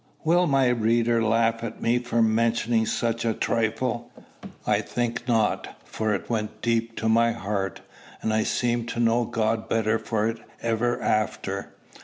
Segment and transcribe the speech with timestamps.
[0.23, 4.09] Will my reader laugh at me for mentioning such a trifle?
[4.65, 7.81] I think not, for it went deep to my heart,
[8.23, 11.73] and I seemed to know God better for it ever after.